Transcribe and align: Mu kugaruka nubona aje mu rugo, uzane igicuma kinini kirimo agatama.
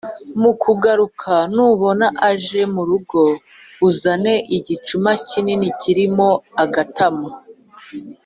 Mu 0.41 0.51
kugaruka 0.63 1.31
nubona 1.53 2.07
aje 2.29 2.61
mu 2.73 2.83
rugo, 2.89 3.21
uzane 3.87 4.33
igicuma 4.57 5.09
kinini 5.27 5.67
kirimo 5.81 6.29
agatama. 6.63 7.29